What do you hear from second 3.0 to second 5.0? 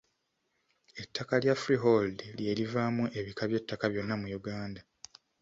ebika by’ettaka byonna mu Uganda.